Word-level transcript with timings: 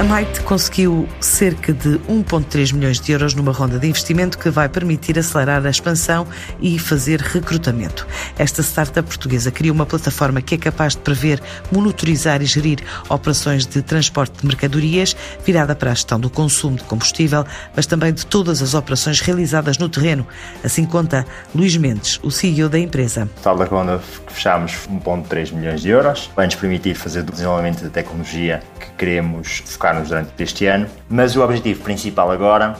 A 0.00 0.02
Might 0.02 0.40
conseguiu 0.44 1.06
cerca 1.20 1.74
de 1.74 1.98
1,3 2.08 2.72
milhões 2.72 2.98
de 2.98 3.12
euros 3.12 3.34
numa 3.34 3.52
ronda 3.52 3.78
de 3.78 3.86
investimento 3.86 4.38
que 4.38 4.48
vai 4.48 4.66
permitir 4.66 5.18
acelerar 5.18 5.66
a 5.66 5.68
expansão 5.68 6.26
e 6.58 6.78
fazer 6.78 7.20
recrutamento. 7.20 8.06
Esta 8.38 8.62
startup 8.62 9.06
portuguesa 9.06 9.50
cria 9.50 9.70
uma 9.70 9.84
plataforma 9.84 10.40
que 10.40 10.54
é 10.54 10.58
capaz 10.58 10.94
de 10.96 11.02
prever, 11.02 11.38
monitorizar 11.70 12.40
e 12.40 12.46
gerir 12.46 12.82
operações 13.10 13.66
de 13.66 13.82
transporte 13.82 14.40
de 14.40 14.46
mercadorias, 14.46 15.14
virada 15.44 15.76
para 15.76 15.90
a 15.90 15.94
gestão 15.94 16.18
do 16.18 16.30
consumo 16.30 16.78
de 16.78 16.84
combustível, 16.84 17.44
mas 17.76 17.84
também 17.84 18.10
de 18.10 18.24
todas 18.24 18.62
as 18.62 18.72
operações 18.72 19.20
realizadas 19.20 19.76
no 19.76 19.90
terreno. 19.90 20.26
Assim 20.64 20.86
conta 20.86 21.26
Luís 21.54 21.76
Mendes, 21.76 22.18
o 22.22 22.30
CEO 22.30 22.70
da 22.70 22.78
empresa. 22.78 23.28
Total 23.36 23.58
da 23.58 23.64
ronda 23.66 24.00
fechámos 24.28 24.88
1,3 24.90 25.52
milhões 25.52 25.82
de 25.82 25.90
euros, 25.90 26.30
vai 26.34 26.46
nos 26.46 26.54
permitir 26.54 26.94
fazer 26.94 27.20
o 27.20 27.24
desenvolvimento 27.24 27.82
da 27.82 27.90
tecnologia 27.90 28.62
que 28.80 28.90
queremos 28.92 29.62
focar 29.66 29.89
durante 29.98 30.30
este 30.42 30.66
ano, 30.66 30.86
mas 31.08 31.34
o 31.36 31.42
objetivo 31.42 31.82
principal 31.82 32.30
agora 32.30 32.76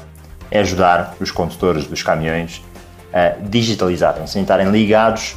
é 0.51 0.60
ajudar 0.60 1.14
os 1.20 1.30
condutores 1.30 1.87
dos 1.87 2.02
caminhões 2.02 2.62
a 3.12 3.30
digitalizarem-se, 3.41 4.38
a 4.38 4.40
estarem 4.40 4.71
ligados 4.71 5.37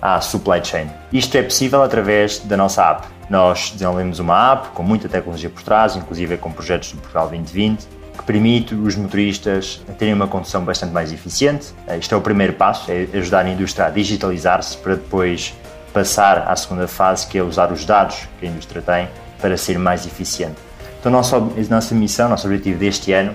à 0.00 0.20
supply 0.20 0.62
chain. 0.62 0.88
Isto 1.12 1.38
é 1.38 1.42
possível 1.42 1.82
através 1.82 2.40
da 2.40 2.56
nossa 2.56 2.90
app. 2.90 3.06
Nós 3.30 3.70
desenvolvemos 3.70 4.18
uma 4.18 4.52
app 4.52 4.68
com 4.68 4.82
muita 4.82 5.08
tecnologia 5.08 5.48
por 5.48 5.62
trás, 5.62 5.96
inclusive 5.96 6.36
com 6.36 6.52
projetos 6.52 6.92
do 6.92 6.98
Portugal 6.98 7.28
2020, 7.28 7.86
que 8.18 8.24
permite 8.24 8.74
os 8.74 8.94
motoristas 8.94 9.82
terem 9.98 10.12
uma 10.12 10.26
condução 10.26 10.62
bastante 10.62 10.92
mais 10.92 11.12
eficiente. 11.12 11.72
Este 11.88 12.12
é 12.12 12.16
o 12.16 12.20
primeiro 12.20 12.52
passo, 12.52 12.90
é 12.92 13.08
ajudar 13.16 13.46
a 13.46 13.48
indústria 13.48 13.86
a 13.86 13.90
digitalizar-se 13.90 14.76
para 14.76 14.94
depois 14.94 15.54
passar 15.92 16.46
à 16.48 16.54
segunda 16.54 16.86
fase, 16.86 17.26
que 17.26 17.38
é 17.38 17.42
usar 17.42 17.72
os 17.72 17.84
dados 17.84 18.28
que 18.38 18.46
a 18.46 18.50
indústria 18.50 18.82
tem 18.82 19.08
para 19.40 19.56
ser 19.56 19.78
mais 19.78 20.04
eficiente. 20.06 20.56
Então, 21.04 21.12
nossa, 21.12 21.38
nossa 21.68 21.94
missão, 21.94 22.30
nosso 22.30 22.46
objetivo 22.46 22.78
deste 22.78 23.12
ano 23.12 23.34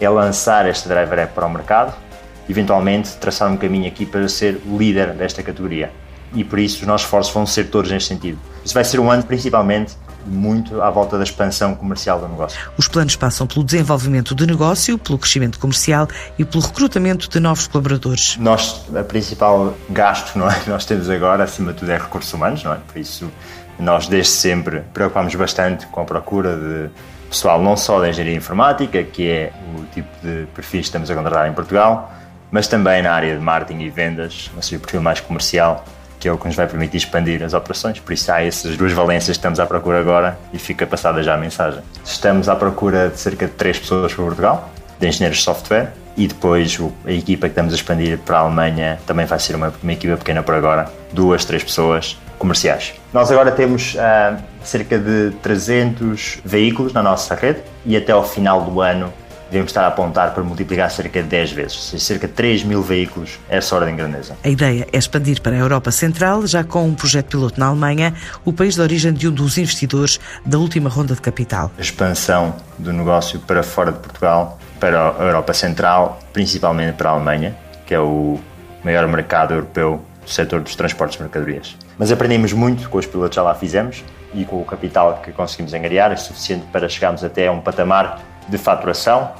é 0.00 0.08
lançar 0.08 0.66
esta 0.66 0.88
Driver 0.88 1.18
App 1.18 1.34
para 1.34 1.44
o 1.44 1.50
mercado, 1.50 1.94
eventualmente 2.48 3.10
traçar 3.16 3.52
um 3.52 3.58
caminho 3.58 3.86
aqui 3.86 4.06
para 4.06 4.26
ser 4.26 4.58
o 4.66 4.78
líder 4.78 5.12
desta 5.12 5.42
categoria. 5.42 5.92
E 6.32 6.42
por 6.42 6.58
isso 6.58 6.80
os 6.80 6.86
nossos 6.86 7.04
esforços 7.04 7.34
vão 7.34 7.44
ser 7.44 7.64
todos 7.64 7.90
neste 7.90 8.08
sentido. 8.08 8.38
Isso 8.64 8.72
vai 8.72 8.84
ser 8.84 8.98
um 9.00 9.10
ano 9.10 9.22
principalmente 9.22 9.92
muito 10.24 10.80
à 10.80 10.88
volta 10.88 11.18
da 11.18 11.24
expansão 11.24 11.74
comercial 11.74 12.18
do 12.18 12.26
negócio. 12.26 12.58
Os 12.78 12.88
planos 12.88 13.16
passam 13.16 13.46
pelo 13.46 13.64
desenvolvimento 13.66 14.34
de 14.34 14.46
negócio, 14.46 14.96
pelo 14.96 15.18
crescimento 15.18 15.58
comercial 15.58 16.08
e 16.38 16.44
pelo 16.46 16.62
recrutamento 16.62 17.28
de 17.28 17.38
novos 17.38 17.66
colaboradores. 17.66 18.38
Nós, 18.38 18.82
a 18.96 19.02
principal 19.02 19.76
gasto 19.90 20.38
não 20.38 20.50
é, 20.50 20.54
que 20.64 20.70
nós 20.70 20.86
temos 20.86 21.10
agora, 21.10 21.44
acima 21.44 21.74
de 21.74 21.80
tudo, 21.80 21.92
é 21.92 21.98
recursos 21.98 22.32
humanos, 22.32 22.64
não 22.64 22.72
é? 22.72 22.76
Por 22.76 22.98
isso, 22.98 23.30
nós 23.78 24.06
desde 24.08 24.32
sempre 24.32 24.82
preocupamos 24.92 25.34
bastante 25.34 25.86
com 25.86 26.00
a 26.00 26.04
procura 26.04 26.56
de 26.56 26.90
pessoal 27.30 27.62
não 27.62 27.76
só 27.76 28.00
da 28.00 28.08
engenharia 28.08 28.36
informática, 28.36 29.02
que 29.02 29.28
é 29.28 29.52
o 29.78 29.84
tipo 29.86 30.08
de 30.22 30.46
perfis 30.54 30.80
que 30.80 30.86
estamos 30.86 31.10
a 31.10 31.14
contratar 31.14 31.48
em 31.48 31.52
Portugal, 31.52 32.12
mas 32.50 32.66
também 32.66 33.02
na 33.02 33.12
área 33.12 33.36
de 33.36 33.40
marketing 33.40 33.80
e 33.80 33.88
vendas, 33.90 34.50
ou 34.54 34.62
seja, 34.62 34.76
o 34.76 34.80
perfil 34.80 35.00
mais 35.00 35.20
comercial, 35.20 35.84
que 36.18 36.28
é 36.28 36.32
o 36.32 36.36
que 36.36 36.46
nos 36.46 36.56
vai 36.56 36.66
permitir 36.66 36.98
expandir 36.98 37.42
as 37.42 37.54
operações. 37.54 37.98
Por 38.00 38.12
isso 38.12 38.30
há 38.30 38.42
essas 38.42 38.76
duas 38.76 38.92
valências 38.92 39.36
que 39.36 39.38
estamos 39.38 39.60
à 39.60 39.66
procura 39.66 40.00
agora 40.00 40.38
e 40.52 40.58
fica 40.58 40.86
passada 40.86 41.22
já 41.22 41.34
a 41.34 41.38
mensagem. 41.38 41.80
Estamos 42.04 42.48
à 42.48 42.56
procura 42.56 43.08
de 43.08 43.18
cerca 43.18 43.46
de 43.46 43.52
três 43.52 43.78
pessoas 43.78 44.12
para 44.12 44.24
Portugal, 44.24 44.70
de 44.98 45.06
engenheiros 45.06 45.38
de 45.38 45.44
software, 45.44 45.94
e 46.20 46.26
depois 46.26 46.78
a 47.06 47.12
equipa 47.12 47.48
que 47.48 47.52
estamos 47.52 47.72
a 47.72 47.76
expandir 47.76 48.18
para 48.18 48.36
a 48.36 48.40
Alemanha 48.40 49.00
também 49.06 49.24
vai 49.24 49.38
ser 49.38 49.56
uma, 49.56 49.72
uma 49.82 49.92
equipa 49.94 50.18
pequena 50.18 50.42
por 50.42 50.54
agora, 50.54 50.92
duas, 51.14 51.46
três 51.46 51.64
pessoas 51.64 52.18
comerciais. 52.38 52.92
Nós 53.10 53.32
agora 53.32 53.50
temos 53.50 53.94
uh, 53.94 54.36
cerca 54.62 54.98
de 54.98 55.30
300 55.42 56.40
veículos 56.44 56.92
na 56.92 57.02
nossa 57.02 57.34
rede 57.34 57.60
e 57.86 57.96
até 57.96 58.12
ao 58.12 58.22
final 58.22 58.60
do 58.60 58.82
ano 58.82 59.10
devemos 59.50 59.70
estar 59.70 59.84
a 59.84 59.88
apontar 59.88 60.32
para 60.32 60.42
multiplicar 60.42 60.90
cerca 60.90 61.22
de 61.22 61.28
10 61.28 61.52
vezes, 61.52 62.02
cerca 62.02 62.26
de 62.26 62.32
3 62.32 62.62
mil 62.64 62.82
veículos, 62.82 63.38
essa 63.48 63.74
ordem 63.74 63.94
de 63.94 64.02
grandeza. 64.02 64.36
A 64.42 64.48
ideia 64.48 64.86
é 64.92 64.96
expandir 64.96 65.42
para 65.42 65.52
a 65.52 65.58
Europa 65.58 65.90
Central, 65.90 66.46
já 66.46 66.62
com 66.62 66.86
um 66.86 66.94
projeto 66.94 67.26
piloto 67.26 67.58
na 67.58 67.66
Alemanha, 67.66 68.14
o 68.44 68.52
país 68.52 68.76
de 68.76 68.80
origem 68.80 69.12
de 69.12 69.28
um 69.28 69.32
dos 69.32 69.58
investidores 69.58 70.20
da 70.46 70.58
última 70.58 70.88
ronda 70.88 71.14
de 71.14 71.20
capital. 71.20 71.70
A 71.76 71.80
expansão 71.80 72.54
do 72.78 72.92
negócio 72.92 73.40
para 73.40 73.62
fora 73.62 73.92
de 73.92 73.98
Portugal, 73.98 74.58
para 74.78 75.10
a 75.10 75.24
Europa 75.24 75.52
Central, 75.52 76.20
principalmente 76.32 76.94
para 76.94 77.10
a 77.10 77.12
Alemanha, 77.12 77.56
que 77.86 77.92
é 77.92 78.00
o 78.00 78.40
maior 78.84 79.06
mercado 79.08 79.52
europeu 79.52 80.02
do 80.22 80.30
setor 80.30 80.60
dos 80.60 80.74
transportes 80.74 81.16
de 81.16 81.24
mercadorias. 81.24 81.76
Mas 81.98 82.10
aprendemos 82.10 82.52
muito 82.52 82.88
com 82.88 82.98
os 82.98 83.06
pilotos 83.06 83.30
que 83.30 83.36
já 83.36 83.42
lá 83.42 83.54
fizemos 83.54 84.04
e 84.32 84.44
com 84.44 84.60
o 84.60 84.64
capital 84.64 85.20
que 85.22 85.32
conseguimos 85.32 85.74
angariar, 85.74 86.12
é 86.12 86.16
suficiente 86.16 86.64
para 86.72 86.88
chegarmos 86.88 87.24
até 87.24 87.50
um 87.50 87.60
patamar 87.60 88.20
de 88.50 88.58
faturação 88.58 89.32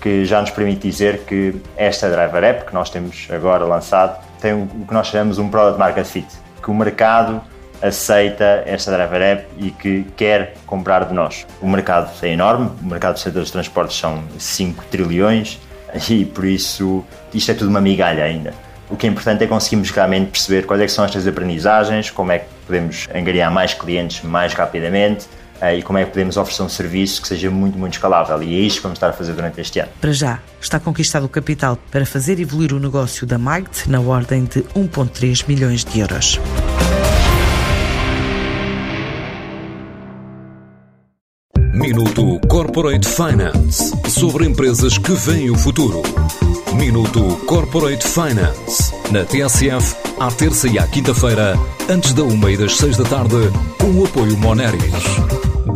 que 0.00 0.24
já 0.24 0.40
nos 0.40 0.50
permite 0.50 0.88
dizer 0.88 1.20
que 1.20 1.60
esta 1.76 2.08
Driver 2.08 2.44
App 2.44 2.66
que 2.66 2.74
nós 2.74 2.90
temos 2.90 3.26
agora 3.30 3.64
lançado 3.64 4.18
tem 4.40 4.52
o 4.52 4.66
que 4.86 4.94
nós 4.94 5.08
chamamos 5.08 5.38
um 5.38 5.48
Product 5.48 5.78
Market 5.78 6.06
Fit, 6.06 6.28
que 6.62 6.70
o 6.70 6.74
mercado 6.74 7.40
aceita 7.82 8.62
esta 8.66 8.92
Driver 8.92 9.22
App 9.22 9.46
e 9.58 9.70
que 9.70 10.04
quer 10.16 10.54
comprar 10.66 11.04
de 11.04 11.14
nós. 11.14 11.46
O 11.60 11.68
mercado 11.68 12.10
é 12.22 12.28
enorme, 12.28 12.70
o 12.82 12.86
mercado 12.86 13.14
do 13.14 13.20
setor 13.20 13.40
dos 13.40 13.50
transportes 13.50 13.96
são 13.96 14.22
5 14.38 14.84
trilhões 14.90 15.60
e 16.08 16.24
por 16.24 16.44
isso 16.44 17.04
isto 17.32 17.50
é 17.50 17.54
tudo 17.54 17.70
uma 17.70 17.80
migalha 17.80 18.24
ainda. 18.24 18.52
O 18.90 18.96
que 18.96 19.06
é 19.06 19.10
importante 19.10 19.44
é 19.44 19.46
conseguirmos 19.46 19.90
realmente 19.90 20.30
perceber 20.30 20.64
quais 20.64 20.82
é 20.82 20.88
são 20.88 21.04
estas 21.04 21.26
aprendizagens, 21.26 22.10
como 22.10 22.32
é 22.32 22.38
que 22.38 22.46
podemos 22.66 23.06
angariar 23.14 23.50
mais 23.52 23.74
clientes 23.74 24.22
mais 24.22 24.54
rapidamente, 24.54 25.26
eh, 25.60 25.78
e 25.78 25.82
como 25.82 25.98
é 25.98 26.04
que 26.04 26.10
podemos 26.10 26.36
oferecer 26.36 26.62
um 26.62 26.68
serviço 26.68 27.22
que 27.22 27.28
seja 27.28 27.50
muito, 27.50 27.78
muito 27.78 27.94
escalável. 27.94 28.42
E 28.42 28.54
é 28.54 28.60
isto 28.60 28.76
que 28.76 28.82
vamos 28.82 28.96
estar 28.96 29.08
a 29.08 29.12
fazer 29.12 29.32
durante 29.32 29.60
este 29.60 29.80
ano. 29.80 29.90
Para 30.00 30.12
já, 30.12 30.40
está 30.60 30.78
conquistado 30.78 31.24
o 31.24 31.28
capital 31.28 31.78
para 31.90 32.06
fazer 32.06 32.40
evoluir 32.40 32.72
o 32.72 32.78
negócio 32.78 33.26
da 33.26 33.38
Might 33.38 33.88
na 33.88 34.00
ordem 34.00 34.44
de 34.44 34.62
1,3 34.74 35.44
milhões 35.48 35.84
de 35.84 36.00
euros. 36.00 36.40
Minuto 41.74 42.40
Corporate 42.48 43.06
Finance 43.06 43.92
sobre 44.10 44.44
empresas 44.44 44.98
que 44.98 45.12
veem 45.12 45.50
o 45.50 45.56
futuro. 45.56 46.02
Minuto 46.74 47.36
Corporate 47.46 48.06
Finance 48.06 48.92
na 49.10 49.24
TSF, 49.24 49.96
à 50.20 50.30
terça 50.30 50.68
e 50.68 50.78
à 50.78 50.86
quinta-feira, 50.86 51.54
antes 51.88 52.12
da 52.12 52.24
uma 52.24 52.50
e 52.50 52.56
das 52.56 52.76
seis 52.76 52.96
da 52.96 53.04
tarde, 53.04 53.36
com 53.78 53.90
o 53.92 54.04
apoio 54.04 54.36
Moneris. 54.36 55.47